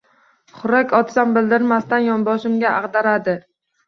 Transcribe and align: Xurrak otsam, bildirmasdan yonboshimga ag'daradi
Xurrak 0.59 0.95
otsam, 0.99 1.35
bildirmasdan 1.37 2.05
yonboshimga 2.07 2.73
ag'daradi 2.79 3.37